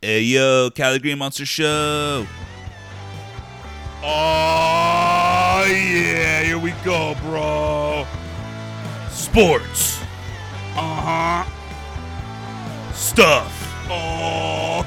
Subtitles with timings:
[0.00, 2.24] Hey yo, Cali Green Monster Show.
[4.00, 8.06] Oh yeah, here we go, bro.
[9.10, 10.00] Sports.
[10.76, 12.92] Uh huh.
[12.94, 13.54] Stuff.
[13.90, 14.84] Oh,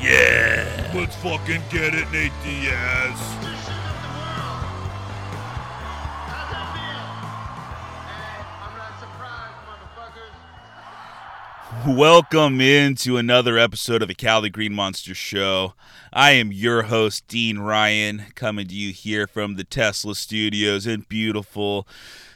[0.00, 0.90] Yeah.
[0.94, 3.18] let's fucking get it, Nate Diaz.
[11.86, 15.74] Welcome into another episode of the Cali Green Monster Show.
[16.12, 21.06] I am your host, Dean Ryan, coming to you here from the Tesla studios in
[21.08, 21.88] beautiful,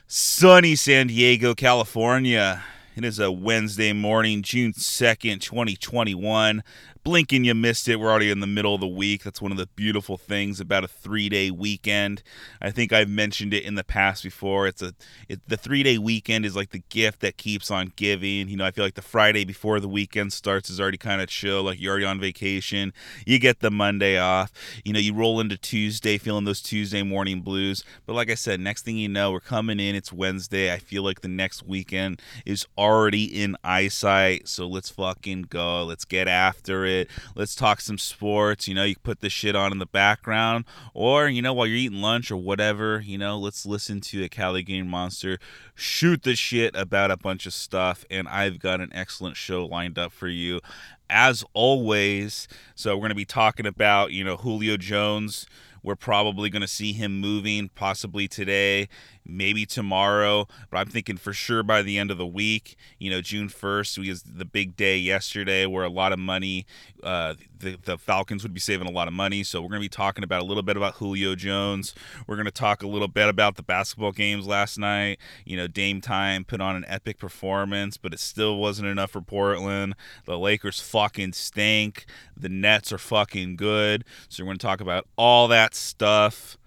[0.08, 2.64] sunny San Diego, California.
[2.96, 6.64] It is a Wednesday morning, June 2nd, 2021.
[7.06, 8.00] Blinking, you missed it.
[8.00, 9.22] We're already in the middle of the week.
[9.22, 12.20] That's one of the beautiful things about a three-day weekend.
[12.60, 14.66] I think I've mentioned it in the past before.
[14.66, 14.92] It's a
[15.28, 18.48] it, the three-day weekend is like the gift that keeps on giving.
[18.48, 21.28] You know, I feel like the Friday before the weekend starts is already kind of
[21.28, 21.62] chill.
[21.62, 22.92] Like you're already on vacation.
[23.24, 24.50] You get the Monday off.
[24.84, 27.84] You know, you roll into Tuesday feeling those Tuesday morning blues.
[28.04, 29.94] But like I said, next thing you know, we're coming in.
[29.94, 30.72] It's Wednesday.
[30.72, 34.48] I feel like the next weekend is already in eyesight.
[34.48, 35.84] So let's fucking go.
[35.84, 36.95] Let's get after it.
[37.34, 38.66] Let's talk some sports.
[38.66, 41.76] You know, you put this shit on in the background, or you know, while you're
[41.76, 43.00] eating lunch or whatever.
[43.04, 45.38] You know, let's listen to a Cali Green Monster
[45.74, 48.04] shoot the shit about a bunch of stuff.
[48.10, 50.60] And I've got an excellent show lined up for you,
[51.08, 52.48] as always.
[52.74, 55.46] So we're gonna be talking about you know Julio Jones.
[55.82, 58.88] We're probably going to see him moving possibly today,
[59.28, 62.76] maybe tomorrow, but I'm thinking for sure by the end of the week.
[62.98, 66.66] You know, June 1st was the big day yesterday where a lot of money,
[67.02, 69.42] uh, the, the Falcons would be saving a lot of money.
[69.42, 71.94] So we're going to be talking about a little bit about Julio Jones.
[72.26, 75.18] We're going to talk a little bit about the basketball games last night.
[75.44, 79.20] You know, Dame Time put on an epic performance, but it still wasn't enough for
[79.20, 79.94] Portland.
[80.24, 82.06] The Lakers fucking stink.
[82.36, 84.04] The Nets are fucking good.
[84.28, 86.58] So we're going to talk about all that stuff.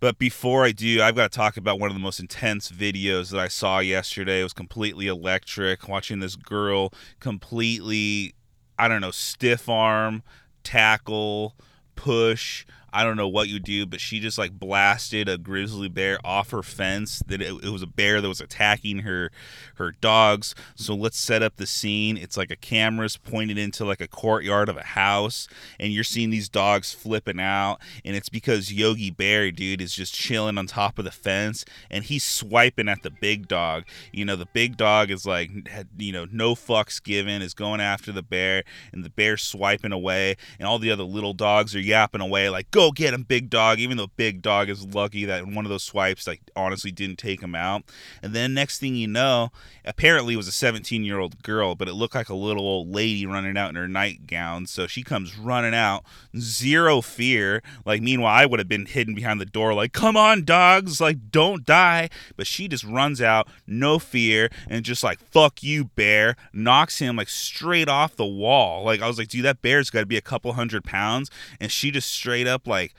[0.00, 3.30] But before I do, I've got to talk about one of the most intense videos
[3.30, 4.40] that I saw yesterday.
[4.40, 5.88] It was completely electric.
[5.88, 8.34] Watching this girl completely,
[8.78, 10.22] I don't know, stiff arm,
[10.64, 11.54] tackle,
[11.96, 12.64] push.
[12.92, 16.50] I don't know what you do, but she just like blasted a grizzly bear off
[16.50, 17.22] her fence.
[17.26, 19.30] That it, it was a bear that was attacking her
[19.76, 20.54] her dogs.
[20.74, 22.16] So let's set up the scene.
[22.16, 26.30] It's like a camera's pointed into like a courtyard of a house, and you're seeing
[26.30, 30.98] these dogs flipping out, and it's because Yogi Bear, dude, is just chilling on top
[30.98, 33.84] of the fence, and he's swiping at the big dog.
[34.12, 35.50] You know, the big dog is like,
[35.98, 40.36] you know, no fucks given, is going after the bear, and the bear's swiping away,
[40.58, 43.78] and all the other little dogs are yapping away like, go get him, big dog.
[43.78, 47.42] Even though big dog is lucky that one of those swipes, like, honestly didn't take
[47.42, 47.82] him out.
[48.22, 49.50] And then next thing you know,
[49.84, 52.90] apparently it was a 17 year old girl, but it looked like a little old
[52.90, 54.66] lady running out in her nightgown.
[54.66, 56.04] So she comes running out,
[56.38, 57.62] zero fear.
[57.84, 61.30] Like, meanwhile, I would have been hidden behind the door, like, come on, dogs, like,
[61.30, 62.08] don't die.
[62.36, 67.16] But she just runs out, no fear, and just like, fuck you, bear, knocks him
[67.16, 68.84] like straight off the wall.
[68.84, 71.30] Like, I was like, dude, that bear's got to be a couple hundred pounds.
[71.60, 72.94] And she just straight up, like,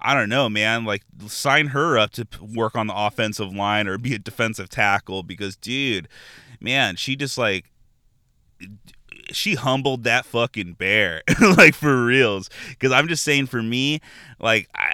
[0.00, 0.84] I don't know, man.
[0.84, 5.22] Like, sign her up to work on the offensive line or be a defensive tackle
[5.22, 6.08] because, dude,
[6.60, 7.66] man, she just like
[9.32, 12.50] she humbled that fucking bear, like for reals.
[12.70, 14.00] Because I'm just saying, for me,
[14.38, 14.92] like, I,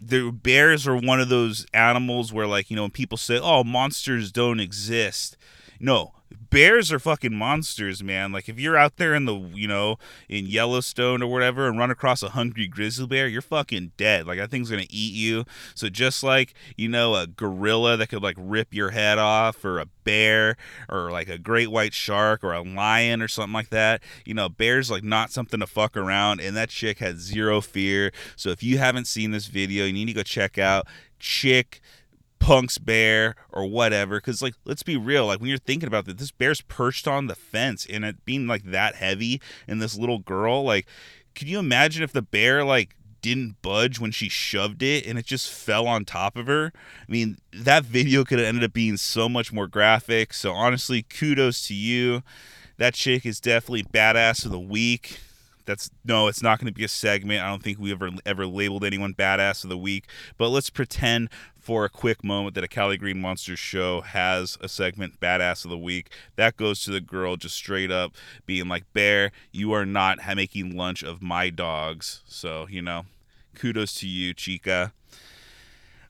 [0.00, 3.64] the bears are one of those animals where, like, you know, when people say, "Oh,
[3.64, 5.36] monsters don't exist,"
[5.80, 6.12] no,
[6.50, 8.32] bears are fucking monsters, man.
[8.32, 9.98] Like if you're out there in the, you know,
[10.28, 14.26] in Yellowstone or whatever and run across a hungry grizzly bear, you're fucking dead.
[14.26, 15.44] Like that thing's to eat you.
[15.74, 19.78] So just like, you know, a gorilla that could like rip your head off or
[19.78, 20.56] a bear
[20.88, 24.48] or like a great white shark or a lion or something like that, you know,
[24.48, 28.12] bear's like not something to fuck around and that chick had zero fear.
[28.36, 30.86] So if you haven't seen this video, you need to go check out
[31.18, 31.80] Chick
[32.38, 34.18] Punk's bear or whatever.
[34.18, 35.26] Because, like, let's be real.
[35.26, 38.46] Like, when you're thinking about that, this bear's perched on the fence and it being
[38.46, 40.86] like that heavy and this little girl, like,
[41.34, 45.26] can you imagine if the bear, like, didn't budge when she shoved it and it
[45.26, 46.72] just fell on top of her?
[47.06, 50.32] I mean, that video could have ended up being so much more graphic.
[50.32, 52.22] So, honestly, kudos to you.
[52.76, 55.20] That chick is definitely badass of the week.
[55.68, 57.42] That's no, it's not going to be a segment.
[57.42, 60.06] I don't think we ever ever labeled anyone badass of the week.
[60.38, 61.28] But let's pretend
[61.60, 65.70] for a quick moment that a Cali Green Monsters show has a segment badass of
[65.70, 66.10] the week.
[66.36, 68.14] That goes to the girl just straight up
[68.46, 73.04] being like, "Bear, you are not making lunch of my dogs." So you know,
[73.54, 74.94] kudos to you, Chica.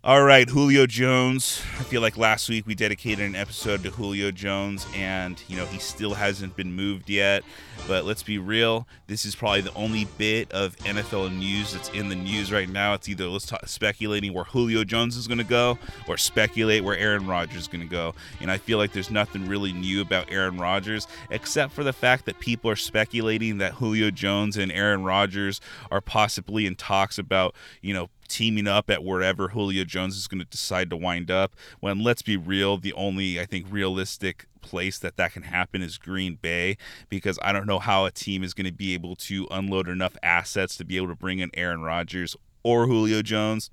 [0.05, 1.61] All right, Julio Jones.
[1.77, 5.67] I feel like last week we dedicated an episode to Julio Jones, and you know
[5.67, 7.43] he still hasn't been moved yet.
[7.89, 12.11] But let's be real, this is probably the only bit of NFL news that's in
[12.11, 12.95] the news right now.
[12.95, 16.97] It's either let's talk speculating where Julio Jones is going to go, or speculate where
[16.97, 18.15] Aaron Rodgers is going to go.
[18.41, 22.25] And I feel like there's nothing really new about Aaron Rodgers, except for the fact
[22.27, 25.61] that people are speculating that Julio Jones and Aaron Rodgers
[25.91, 30.41] are possibly in talks about you know teaming up at wherever Julio Jones is going
[30.41, 31.55] to decide to wind up.
[31.81, 35.99] When let's be real, the only I think realistic place that that can happen is
[35.99, 36.77] Green Bay
[37.09, 40.17] because I don't know how a team is going to be able to unload enough
[40.23, 43.71] assets to be able to bring in Aaron Rodgers or Julio Jones.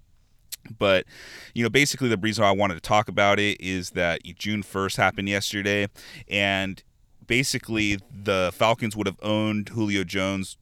[0.77, 1.05] But,
[1.53, 4.97] you know, basically the reason I wanted to talk about it is that June 1st
[4.97, 5.87] happened yesterday.
[6.27, 6.81] And
[7.27, 10.57] basically the Falcons would have owned Julio Jones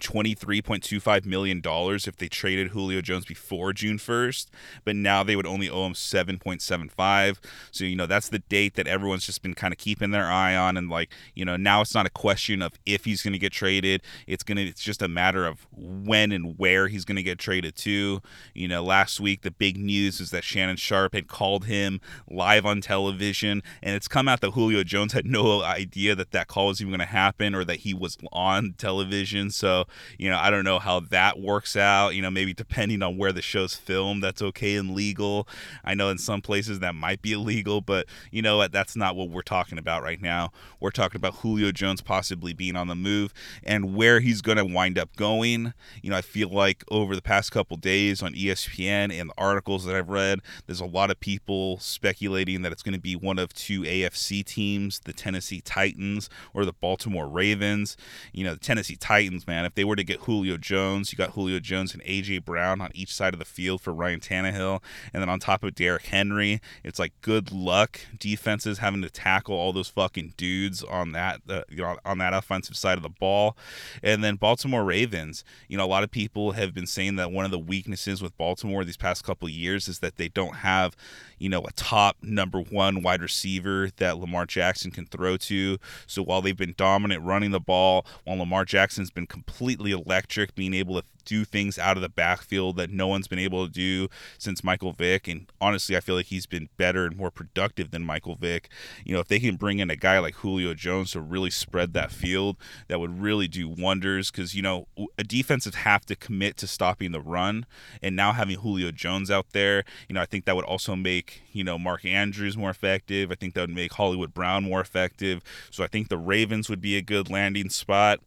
[0.00, 4.46] $23.25 million if they traded Julio Jones before June 1st,
[4.84, 7.38] but now they would only owe him 7.75.
[7.70, 10.56] So, you know, that's the date that everyone's just been kind of keeping their eye
[10.56, 10.76] on.
[10.76, 13.52] And, like, you know, now it's not a question of if he's going to get
[13.52, 14.02] traded.
[14.26, 17.38] It's going to, it's just a matter of when and where he's going to get
[17.38, 18.20] traded to.
[18.54, 22.66] You know, last week, the big news is that Shannon Sharpe had called him live
[22.66, 26.68] on television, and it's come out that Julio Jones had no idea that that call
[26.68, 29.50] was even going to happen or that he was on television.
[29.50, 29.83] So,
[30.18, 32.10] you know, I don't know how that works out.
[32.10, 35.48] You know, maybe depending on where the show's filmed, that's okay and legal.
[35.84, 38.72] I know in some places that might be illegal, but you know what?
[38.72, 40.52] That's not what we're talking about right now.
[40.80, 43.32] We're talking about Julio Jones possibly being on the move
[43.62, 45.72] and where he's going to wind up going.
[46.02, 49.84] You know, I feel like over the past couple days on ESPN and the articles
[49.84, 53.38] that I've read, there's a lot of people speculating that it's going to be one
[53.38, 57.96] of two AFC teams, the Tennessee Titans or the Baltimore Ravens.
[58.32, 61.30] You know, the Tennessee Titans, man, if they were to get Julio Jones, you got
[61.30, 64.82] Julio Jones and AJ Brown on each side of the field for Ryan Tannehill,
[65.12, 69.54] and then on top of Derrick Henry, it's like good luck defenses having to tackle
[69.54, 73.08] all those fucking dudes on that uh, you know on that offensive side of the
[73.08, 73.56] ball,
[74.02, 75.44] and then Baltimore Ravens.
[75.68, 78.36] You know, a lot of people have been saying that one of the weaknesses with
[78.36, 80.96] Baltimore these past couple years is that they don't have
[81.38, 85.78] you know, a top number one wide receiver that Lamar Jackson can throw to.
[86.06, 90.74] So while they've been dominant running the ball, while Lamar Jackson's been completely electric, being
[90.74, 94.08] able to do things out of the backfield that no one's been able to do
[94.38, 95.28] since Michael Vick.
[95.28, 98.68] And honestly, I feel like he's been better and more productive than Michael Vick.
[99.04, 101.92] You know, if they can bring in a guy like Julio Jones to really spread
[101.94, 102.56] that field,
[102.88, 104.86] that would really do wonders because, you know,
[105.18, 107.66] a defensive have to commit to stopping the run.
[108.02, 111.42] And now having Julio Jones out there, you know, I think that would also make,
[111.52, 113.30] you know, Mark Andrews more effective.
[113.30, 115.42] I think that would make Hollywood Brown more effective.
[115.70, 118.20] So I think the Ravens would be a good landing spot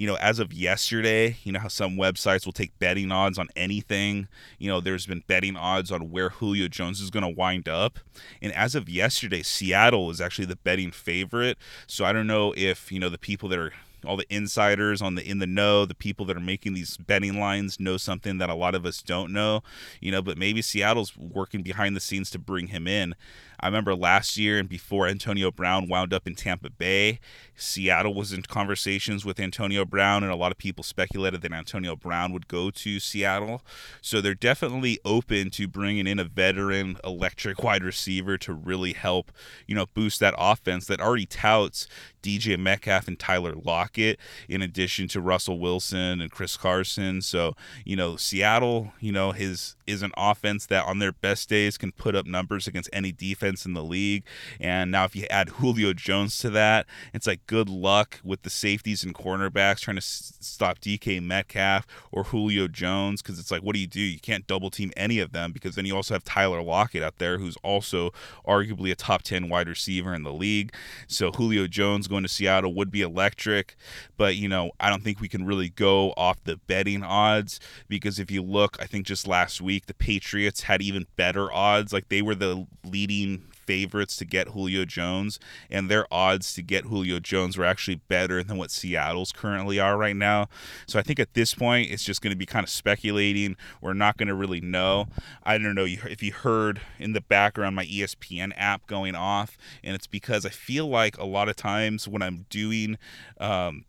[0.00, 3.48] you know, as of yesterday, you know how some websites will take betting odds on
[3.54, 4.28] anything.
[4.58, 7.98] You know, there's been betting odds on where Julio Jones is going to wind up.
[8.40, 11.58] And as of yesterday, Seattle is actually the betting favorite.
[11.86, 13.74] So I don't know if, you know, the people that are
[14.06, 17.38] all the insiders on the in the know, the people that are making these betting
[17.38, 19.62] lines know something that a lot of us don't know,
[20.00, 23.14] you know, but maybe Seattle's working behind the scenes to bring him in.
[23.60, 27.20] I remember last year and before Antonio Brown wound up in Tampa Bay,
[27.54, 31.94] Seattle was in conversations with Antonio Brown, and a lot of people speculated that Antonio
[31.94, 33.62] Brown would go to Seattle.
[34.00, 39.30] So they're definitely open to bringing in a veteran electric wide receiver to really help,
[39.66, 41.86] you know, boost that offense that already touts
[42.22, 44.18] DJ Metcalf and Tyler Lockett,
[44.48, 47.22] in addition to Russell Wilson and Chris Carson.
[47.22, 51.76] So, you know, Seattle, you know, his is an offense that on their best days
[51.76, 54.24] can put up numbers against any defense in the league.
[54.60, 58.50] And now if you add Julio Jones to that, it's like good luck with the
[58.50, 63.74] safeties and cornerbacks trying to stop DK Metcalf or Julio Jones because it's like, what
[63.74, 64.00] do you do?
[64.00, 67.18] You can't double team any of them because then you also have Tyler Lockett out
[67.18, 68.10] there who's also
[68.46, 70.72] arguably a top 10 wide receiver in the league.
[71.06, 73.76] So Julio Jones going to Seattle would be electric,
[74.16, 78.18] but you know, I don't think we can really go off the betting odds because
[78.18, 81.92] if you look, I think just last week the Patriots had even better odds.
[81.92, 83.39] Like they were the leading
[83.70, 85.38] favorites to get Julio Jones,
[85.70, 89.96] and their odds to get Julio Jones were actually better than what Seattle's currently are
[89.96, 90.48] right now.
[90.88, 93.56] So I think at this point, it's just going to be kind of speculating.
[93.80, 95.06] We're not going to really know.
[95.44, 99.94] I don't know if you heard in the background my ESPN app going off, and
[99.94, 102.98] it's because I feel like a lot of times when I'm doing
[103.38, 103.84] um,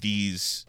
[0.00, 0.64] these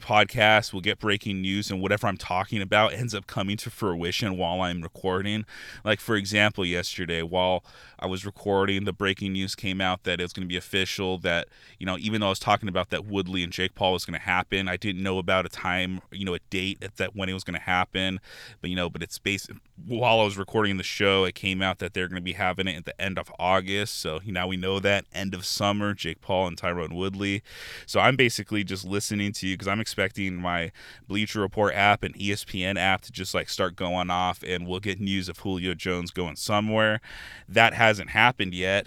[0.00, 4.36] podcast will get breaking news and whatever I'm talking about ends up coming to fruition
[4.36, 5.44] while I'm recording.
[5.84, 7.64] Like for example, yesterday while
[7.98, 11.18] I was recording, the breaking news came out that it was going to be official
[11.18, 14.04] that, you know, even though I was talking about that Woodley and Jake Paul was
[14.04, 17.14] going to happen, I didn't know about a time, you know, a date at that
[17.14, 18.20] when it was going to happen.
[18.60, 19.50] But you know, but it's based
[19.86, 22.68] while I was recording the show, it came out that they're going to be having
[22.68, 24.00] it at the end of August.
[24.00, 27.42] So now we know that end of summer, Jake Paul and Tyron Woodley.
[27.86, 30.72] So I'm basically just listening to you because I'm expecting my
[31.06, 35.00] Bleacher Report app and ESPN app to just like start going off and we'll get
[35.00, 37.00] news of Julio Jones going somewhere.
[37.46, 38.86] That hasn't happened yet.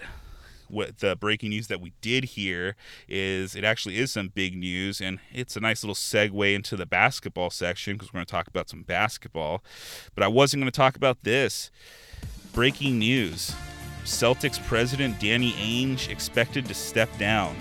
[0.68, 2.74] What the breaking news that we did hear
[3.08, 6.86] is it actually is some big news and it's a nice little segue into the
[6.86, 9.62] basketball section because we're going to talk about some basketball.
[10.16, 11.70] But i wasn't going to talk about this.
[12.52, 13.54] Breaking news.
[14.04, 17.56] Celtics president danny ainge expected to step down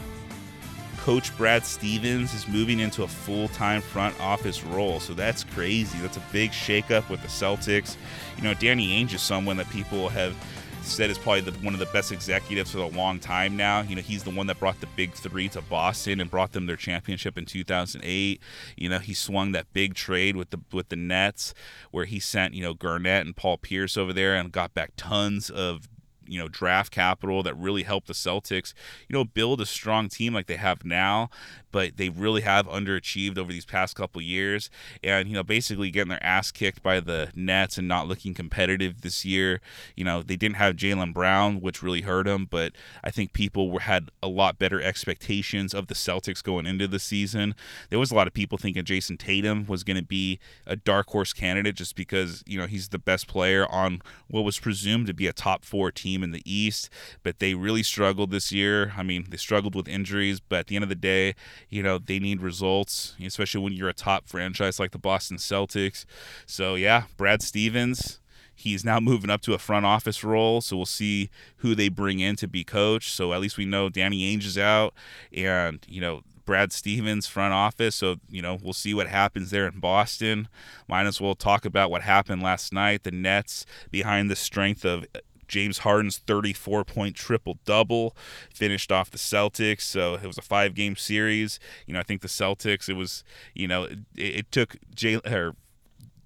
[1.06, 5.00] coach Brad Stevens is moving into a full time front office role.
[5.00, 6.00] So that's crazy.
[6.00, 7.96] That's a big shakeup with the Celtics.
[8.38, 10.36] You know, Danny Ainge is someone that people have
[10.82, 13.82] said is probably the, one of the best executives for a long time now.
[13.82, 16.66] You know, he's the one that brought the big three to Boston and brought them
[16.66, 18.42] their championship in 2008.
[18.76, 21.54] You know, he swung that big trade with the with the Nets,
[21.92, 25.52] where he sent you know Garnett and Paul Pierce over there and got back tons
[25.52, 25.88] of
[26.28, 28.74] you know draft capital that really helped the Celtics
[29.08, 31.30] you know build a strong team like they have now
[31.76, 34.70] but they really have underachieved over these past couple years.
[35.04, 39.02] And you know basically getting their ass kicked by the Nets and not looking competitive
[39.02, 39.60] this year.
[39.94, 42.72] You know they didn't have Jaylen Brown which really hurt them but
[43.04, 46.98] I think people were had a lot better expectations of the Celtics going into the
[46.98, 47.56] season.
[47.90, 51.10] There was a lot of people thinking Jayson Tatum was going to be a dark
[51.10, 55.14] horse candidate just because you know he's the best player on what was presumed to
[55.14, 56.90] be a top 4 team team in the East,
[57.24, 58.94] but they really struggled this year.
[58.98, 61.36] I mean, they struggled with injuries, but at the end of the day,
[61.70, 66.06] you know, they need results, especially when you're a top franchise like the Boston Celtics.
[66.46, 68.20] So, yeah, Brad Stevens.
[68.58, 72.20] He's now moving up to a front office role, so we'll see who they bring
[72.20, 73.12] in to be coach.
[73.12, 74.94] So at least we know Danny Ainge is out,
[75.34, 77.96] and you know Brad Stevens front office.
[77.96, 80.48] So, you know, we'll see what happens there in Boston.
[80.88, 83.04] Might as well talk about what happened last night.
[83.04, 85.06] The Nets, behind the strength of
[85.48, 88.16] James Harden's 34 point triple double
[88.54, 89.82] finished off the Celtics.
[89.82, 91.60] So it was a five game series.
[91.86, 93.24] You know, I think the Celtics, it was,
[93.54, 95.56] you know, it, it took Jay, or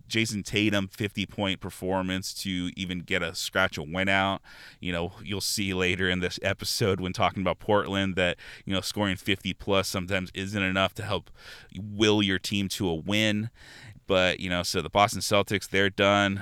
[0.10, 4.42] Jayson Tatum 50 point performance to even get a scratch a win out.
[4.80, 8.82] You know, you'll see later in this episode when talking about Portland that, you know,
[8.82, 11.30] scoring 50 plus sometimes isn't enough to help
[11.80, 13.50] will your team to a win.
[14.08, 16.42] But, you know, so the Boston Celtics, they're done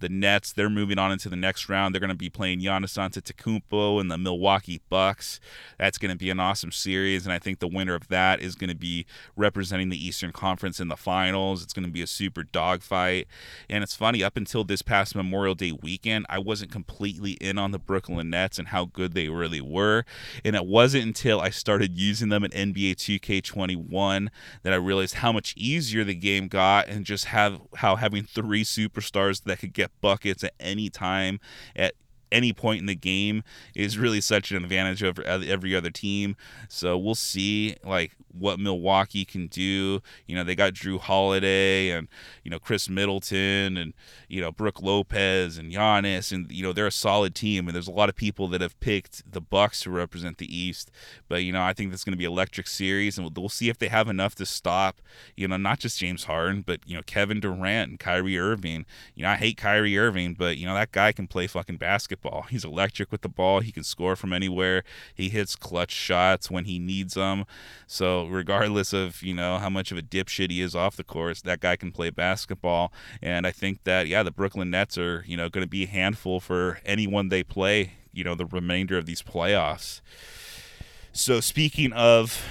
[0.00, 1.94] the Nets, they're moving on into the next round.
[1.94, 5.40] They're going to be playing Giannis Antetokounmpo and the Milwaukee Bucks.
[5.78, 8.54] That's going to be an awesome series, and I think the winner of that is
[8.54, 11.62] going to be representing the Eastern Conference in the finals.
[11.62, 13.26] It's going to be a super dogfight,
[13.68, 14.22] and it's funny.
[14.22, 18.58] Up until this past Memorial Day weekend, I wasn't completely in on the Brooklyn Nets
[18.58, 20.04] and how good they really were,
[20.44, 24.28] and it wasn't until I started using them in NBA 2K21
[24.62, 28.64] that I realized how much easier the game got, and just have how having three
[28.64, 31.40] superstars that could get get buckets at any time
[31.74, 31.94] at
[32.32, 33.42] any point in the game
[33.74, 36.36] is really such an advantage over every other team.
[36.68, 40.00] So we'll see like what Milwaukee can do.
[40.26, 42.08] You know, they got Jrue Holiday and,
[42.44, 43.94] you know, Khris Middleton and,
[44.28, 47.88] you know, Brook Lopez and Giannis and you know, they're a solid team and there's
[47.88, 50.90] a lot of people that have picked the Bucks to represent the East.
[51.28, 53.68] But, you know, I think that's going to be electric series and we'll, we'll see
[53.68, 55.00] if they have enough to stop,
[55.36, 58.86] you know, not just James Harden, but, you know, Kevin Durant and Kyrie Irving.
[59.14, 62.42] You know, I hate Kyrie Irving, but, you know, that guy can play fucking basketball.
[62.42, 63.60] He's electric with the ball.
[63.60, 64.84] He can score from anywhere.
[65.14, 67.44] He hits clutch shots when he needs them.
[67.86, 71.42] So, regardless of you know how much of a dipshit he is off the course,
[71.42, 72.92] that guy can play basketball.
[73.22, 75.88] And I think that yeah, the Brooklyn Nets are you know going to be a
[75.88, 77.92] handful for anyone they play.
[78.12, 80.00] You know the remainder of these playoffs.
[81.12, 82.44] So speaking of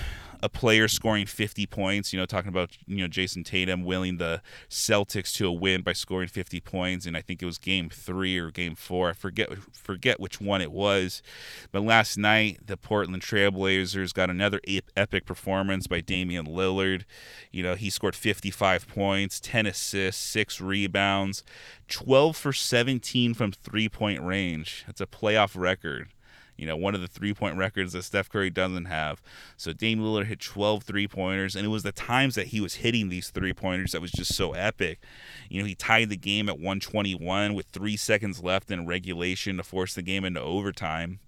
[0.45, 2.13] a player scoring 50 points.
[2.13, 5.93] You know, talking about you know Jayson Tatum willing the Celtics to a win by
[5.93, 9.09] scoring 50 points, and I think it was Game Three or Game Four.
[9.09, 11.23] I forget forget which one it was,
[11.71, 14.61] but last night the Portland Trailblazers got another
[14.95, 17.05] epic performance by Damian Lillard.
[17.51, 21.43] You know, he scored 55 points, 10 assists, six rebounds,
[21.87, 24.83] 12 for 17 from three point range.
[24.85, 26.09] That's a playoff record.
[26.57, 29.21] You know, one of the three point records that Steph Curry doesn't have.
[29.57, 32.75] So Dame Lillard hit 12 three pointers, and it was the times that he was
[32.75, 34.99] hitting these three pointers that was just so epic.
[35.49, 39.63] You know, he tied the game at 121 with three seconds left in regulation to
[39.63, 41.19] force the game into overtime.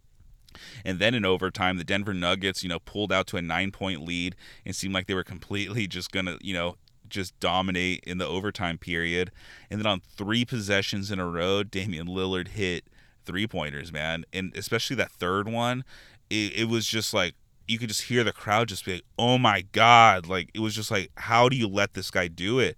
[0.83, 4.01] And then in overtime, the Denver Nuggets, you know, pulled out to a nine point
[4.01, 6.77] lead and seemed like they were completely just going to, you know,
[7.09, 9.31] just dominate in the overtime period.
[9.69, 12.85] And then on three possessions in a row, Damian Lillard hit
[13.27, 14.25] three pointers, man.
[14.33, 15.83] And especially that third one,
[16.29, 17.35] it, it was just like,
[17.67, 20.25] you could just hear the crowd just be like, oh my God.
[20.25, 22.77] Like, it was just like, how do you let this guy do it?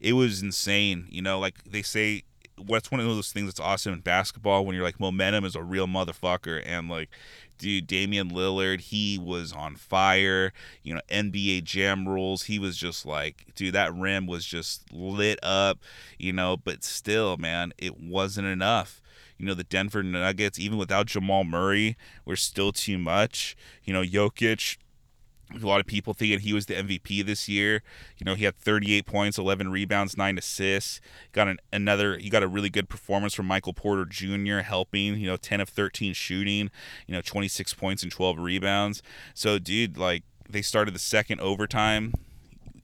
[0.00, 1.06] It was insane.
[1.10, 2.22] You know, like they say,
[2.56, 5.62] what's one of those things that's awesome in basketball when you're like, momentum is a
[5.62, 6.62] real motherfucker.
[6.64, 7.10] And like,
[7.58, 10.52] dude, Damian Lillard, he was on fire.
[10.82, 12.44] You know, NBA Jam rules.
[12.44, 15.80] He was just like, dude, that rim was just lit up,
[16.18, 19.02] you know, but still, man, it wasn't enough.
[19.38, 23.56] You know, the Denver Nuggets, even without Jamal Murray, were still too much.
[23.84, 24.78] You know, Jokic
[25.54, 27.82] a lot of people thinking he was the MVP this year.
[28.18, 31.00] You know, he had 38 points, 11 rebounds, nine assists.
[31.32, 32.18] Got an, another.
[32.18, 34.58] He got a really good performance from Michael Porter Jr.
[34.58, 35.16] helping.
[35.16, 36.70] You know, 10 of 13 shooting.
[37.06, 39.02] You know, 26 points and 12 rebounds.
[39.34, 42.12] So, dude, like they started the second overtime.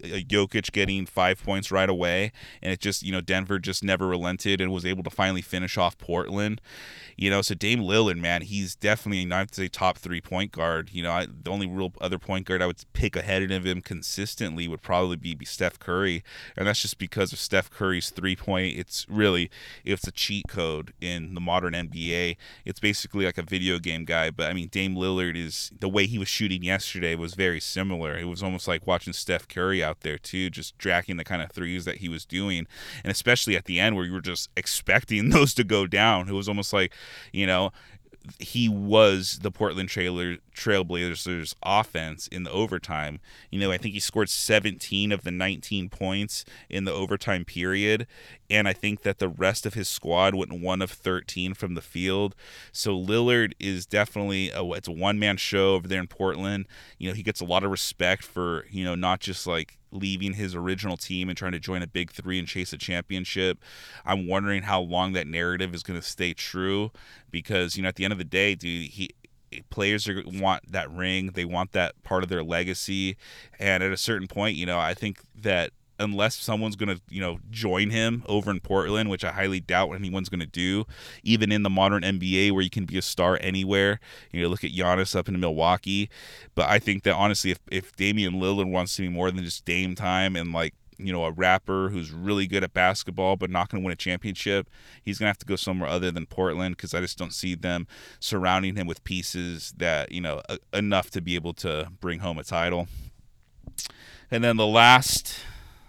[0.02, 2.32] Uh, Jokic getting five points right away,
[2.62, 5.76] and it just you know Denver just never relented and was able to finally finish
[5.76, 6.60] off Portland.
[7.16, 10.90] You know, so Dame Lillard, man, he's definitely not to say top three point guard.
[10.92, 13.80] You know, I, the only real other point guard I would pick ahead of him
[13.80, 16.24] consistently would probably be, be Steph Curry,
[16.56, 18.76] and that's just because of Steph Curry's three point.
[18.76, 19.50] It's really
[19.84, 22.36] it's a cheat code in the modern NBA.
[22.64, 26.06] It's basically like a video game guy, but I mean Dame Lillard is the way
[26.06, 28.16] he was shooting yesterday was very similar.
[28.16, 31.50] It was almost like watching Steph Curry out there too, just tracking the kind of
[31.50, 32.66] threes that he was doing,
[33.02, 36.28] and especially at the end where you were just expecting those to go down.
[36.28, 36.92] It was almost like
[37.32, 37.72] you know,
[38.38, 43.20] he was the Portland trailer Trailblazers offense in the overtime.
[43.50, 48.06] You know, I think he scored 17 of the 19 points in the overtime period,
[48.48, 51.82] and I think that the rest of his squad went one of 13 from the
[51.82, 52.34] field.
[52.72, 56.66] So Lillard is definitely a it's a one man show over there in Portland.
[56.98, 60.34] You know, he gets a lot of respect for you know not just like leaving
[60.34, 63.58] his original team and trying to join a big three and chase a championship.
[64.04, 66.90] I'm wondering how long that narrative is going to stay true
[67.30, 69.10] because, you know, at the end of the day, dude, he
[69.70, 73.16] players are want that ring they want that part of their legacy
[73.60, 77.20] and at a certain point you know i think that unless someone's going to, you
[77.20, 80.86] know, join him over in Portland, which I highly doubt anyone's going to do,
[81.22, 84.00] even in the modern NBA where you can be a star anywhere.
[84.32, 86.10] You know, look at Giannis up in Milwaukee.
[86.54, 89.64] But I think that honestly, if, if Damian Lillard wants to be more than just
[89.64, 93.68] Dame time and like, you know, a rapper who's really good at basketball but not
[93.68, 94.68] going to win a championship,
[95.02, 97.54] he's going to have to go somewhere other than Portland because I just don't see
[97.54, 97.86] them
[98.20, 100.40] surrounding him with pieces that, you know,
[100.72, 102.86] enough to be able to bring home a title.
[104.30, 105.36] And then the last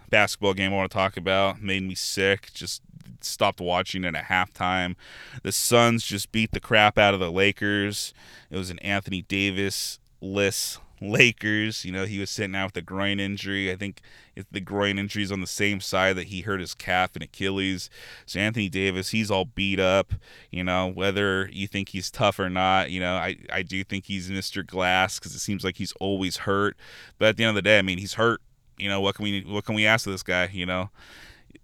[0.10, 1.62] basketball game I want to talk about.
[1.62, 2.52] Made me sick.
[2.54, 2.82] Just
[3.22, 4.96] stopped watching it at halftime.
[5.44, 8.14] The Suns just beat the crap out of the Lakers.
[8.50, 11.86] It was an Anthony Davis less Lakers.
[11.86, 13.72] You know, he was sitting out with a groin injury.
[13.72, 14.02] I think
[14.52, 17.90] the groin injury is on the same side that he hurt his calf and Achilles.
[18.26, 20.14] So Anthony Davis, he's all beat up.
[20.52, 24.06] You know, whether you think he's tough or not, you know, I, I do think
[24.06, 24.66] he's Mr.
[24.66, 26.78] Glass because it seems like he's always hurt.
[27.18, 28.42] But at the end of the day, I mean, he's hurt
[28.78, 30.50] you know, what can we what can we ask of this guy?
[30.52, 30.90] You know,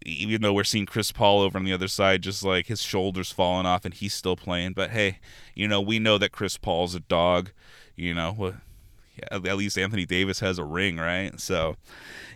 [0.05, 3.31] even though we're seeing Chris Paul over on the other side, just like his shoulders
[3.31, 4.73] falling off and he's still playing.
[4.73, 5.19] But hey,
[5.55, 7.51] you know, we know that Chris Paul's a dog.
[7.95, 8.53] You know,
[9.31, 11.39] at least Anthony Davis has a ring, right?
[11.39, 11.75] So,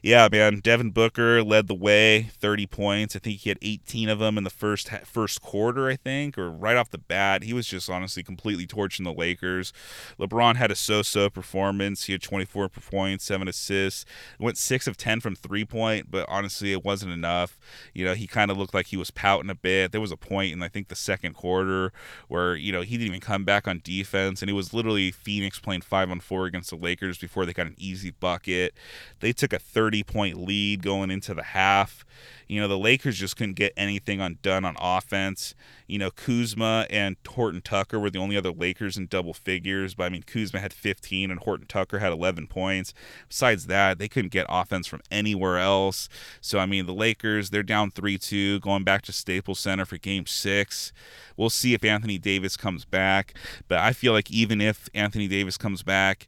[0.05, 3.15] yeah, man, Devin Booker led the way, 30 points.
[3.15, 6.51] I think he had 18 of them in the first first quarter, I think, or
[6.51, 7.41] right off the bat.
[7.41, 9.73] He was just honestly completely torching the Lakers.
[10.19, 12.03] LeBron had a so-so performance.
[12.03, 14.05] He had 24 points, seven assists.
[14.39, 17.57] Went six of 10 from three point, but honestly, it wasn't enough.
[17.91, 19.91] You know, he kind of looked like he was pouting a bit.
[19.91, 21.91] There was a point in I think the second quarter
[22.27, 25.59] where you know he didn't even come back on defense, and it was literally Phoenix
[25.59, 28.75] playing five on four against the Lakers before they got an easy bucket.
[29.19, 32.05] They took a 30 30 point lead going into the half.
[32.47, 35.55] You know, the Lakers just couldn't get anything undone on offense.
[35.87, 40.03] You know, Kuzma and Horton Tucker were the only other Lakers in double figures, but
[40.03, 42.93] I mean, Kuzma had 15 and Horton Tucker had 11 points.
[43.27, 46.07] Besides that, they couldn't get offense from anywhere else.
[46.39, 49.97] So, I mean, the Lakers, they're down 3 2, going back to Staples Center for
[49.97, 50.93] game six.
[51.37, 53.33] We'll see if Anthony Davis comes back,
[53.67, 56.27] but I feel like even if Anthony Davis comes back,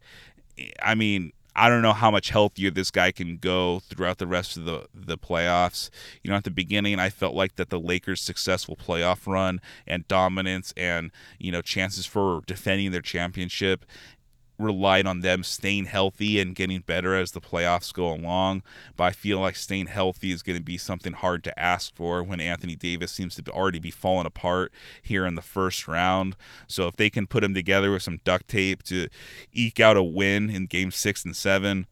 [0.82, 4.58] I mean, I don't know how much healthier this guy can go throughout the rest
[4.58, 5.90] of the the playoffs.
[6.24, 10.08] You know, at the beginning, I felt like that the Lakers' successful playoff run and
[10.08, 13.86] dominance and you know chances for defending their championship
[14.60, 18.64] relied on them staying healthy and getting better as the playoffs go along.
[18.96, 22.24] But I feel like staying healthy is going to be something hard to ask for
[22.24, 26.36] when Anthony Davis seems to already be falling apart here in the first round.
[26.68, 29.08] So if they can put him together with some duct tape to
[29.54, 31.86] eke out a win in game six and seven,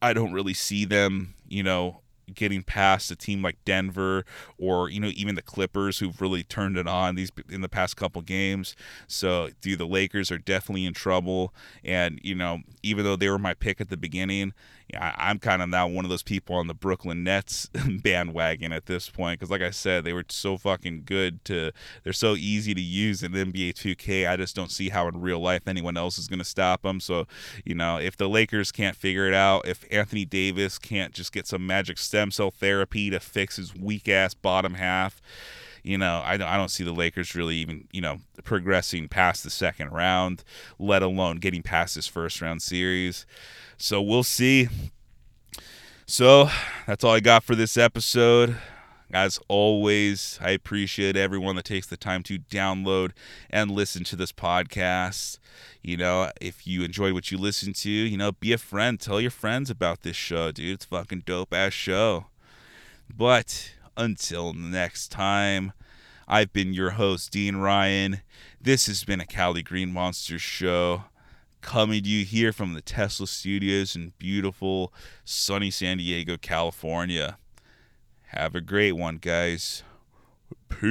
[0.00, 2.01] I don't really see them, you know,
[2.32, 4.24] getting past a team like Denver
[4.58, 7.96] or you know even the Clippers who've really turned it on these in the past
[7.96, 8.76] couple games.
[9.06, 11.54] So, dude, the Lakers are definitely in trouble.
[11.84, 14.52] And you know, even though they were my pick at the beginning,
[14.94, 17.70] I, am kind of now one of those people on the Brooklyn Nets
[18.02, 21.44] bandwagon at this point because, like I said, they were so fucking good.
[21.46, 21.72] To
[22.04, 24.28] they're so easy to use in NBA 2K.
[24.28, 27.00] I just don't see how in real life anyone else is going to stop them.
[27.00, 27.26] So,
[27.64, 31.46] you know, if the Lakers can't figure it out, if Anthony Davis can't just get
[31.46, 35.22] some magic stem cell therapy to fix his weak ass bottom half
[35.82, 39.42] you know, I don't, I don't see the Lakers really even, you know, progressing past
[39.42, 40.44] the second round,
[40.78, 43.26] let alone getting past this first round series.
[43.78, 44.68] So we'll see.
[46.06, 46.48] So
[46.86, 48.56] that's all I got for this episode.
[49.12, 53.10] As always, I appreciate everyone that takes the time to download
[53.50, 55.38] and listen to this podcast.
[55.82, 58.98] You know, if you enjoyed what you listened to, you know, be a friend.
[58.98, 60.74] Tell your friends about this show, dude.
[60.74, 62.26] It's fucking dope ass show.
[63.14, 65.74] But until next time,
[66.26, 68.22] I've been your host, Dean Ryan.
[68.58, 71.04] This has been a Cali Green Monsters show
[71.60, 74.90] coming to you here from the Tesla studios in beautiful,
[75.26, 77.36] sunny San Diego, California.
[78.34, 79.82] Have a great one, guys.
[80.70, 80.84] Peace.